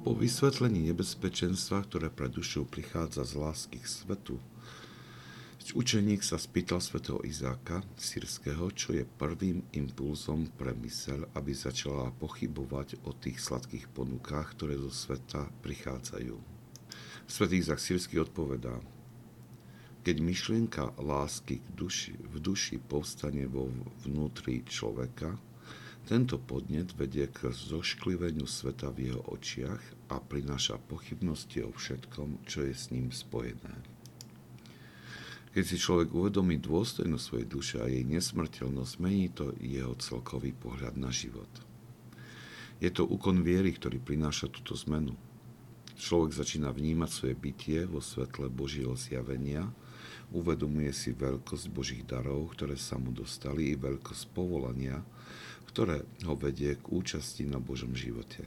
[0.00, 4.40] Po vysvetlení nebezpečenstva, ktoré pre dušu prichádza z lásky k svetu,
[5.76, 12.96] učeník sa spýtal svätého Izáka sírskeho, čo je prvým impulzom pre myseľ, aby začala pochybovať
[13.04, 16.34] o tých sladkých ponukách, ktoré zo sveta prichádzajú.
[17.28, 18.80] Svetý Izák sírsky odpovedá,
[20.00, 23.68] keď myšlienka lásky k duši, v duši povstane vo
[24.08, 25.36] vnútri človeka,
[26.10, 32.66] tento podnet vedie k zoškliveniu sveta v jeho očiach a prináša pochybnosti o všetkom, čo
[32.66, 33.78] je s ním spojené.
[35.54, 40.98] Keď si človek uvedomí dôstojnosť svojej duše a jej nesmrteľnosť, mení to jeho celkový pohľad
[40.98, 41.46] na život.
[42.82, 45.14] Je to úkon viery, ktorý prináša túto zmenu.
[45.94, 49.70] Človek začína vnímať svoje bytie vo svetle Božieho zjavenia,
[50.30, 55.02] uvedomuje si veľkosť Božích darov, ktoré sa mu dostali, i veľkosť povolania,
[55.70, 58.46] ktoré ho vedie k účasti na Božom živote.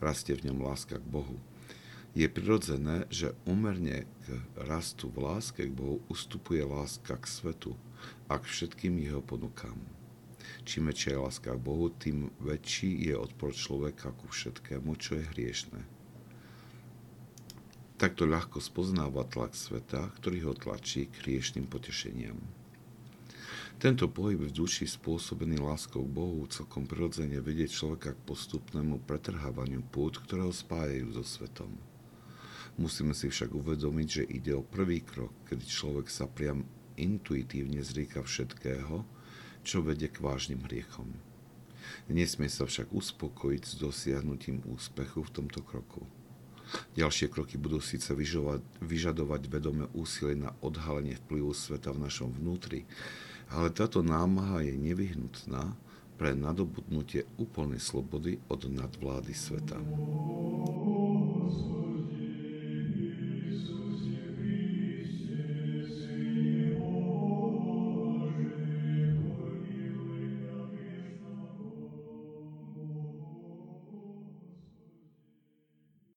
[0.00, 1.36] Rastie v ňom láska k Bohu.
[2.14, 7.74] Je prirodzené, že umerne k rastu v láske k Bohu ustupuje láska k svetu
[8.30, 9.76] a k všetkým jeho ponukám.
[10.62, 15.24] Čím väčšia je láska k Bohu, tým väčší je odpor človeka ku všetkému, čo je
[15.34, 16.03] hriešné.
[18.04, 22.36] Takto ľahko spoznáva tlak sveta, ktorý ho tlačí k hriešným potešeniam.
[23.80, 29.80] Tento pohyb v duši spôsobený láskou k Bohu celkom prirodzene vedie človeka k postupnému pretrhávaniu
[29.88, 31.72] pút, ktoré ho spájajú so svetom.
[32.76, 36.60] Musíme si však uvedomiť, že ide o prvý krok, kedy človek sa priam
[37.00, 39.00] intuitívne zrieka všetkého,
[39.64, 41.08] čo vedie k vážnym hriechom.
[42.12, 46.04] Nesmie sa však uspokojiť s dosiahnutím úspechu v tomto kroku.
[46.94, 48.10] Ďalšie kroky budú síce
[48.82, 52.86] vyžadovať, vedomé úsilie na odhalenie vplyvu sveta v našom vnútri,
[53.50, 55.74] ale táto námaha je nevyhnutná
[56.14, 59.78] pre nadobudnutie úplnej slobody od nadvlády sveta.